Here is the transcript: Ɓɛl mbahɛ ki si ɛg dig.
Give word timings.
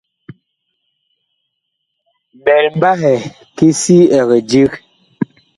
Ɓɛl 2.43 2.65
mbahɛ 2.75 3.13
ki 3.55 3.67
si 3.81 3.97
ɛg 4.19 4.29
dig. 4.49 4.71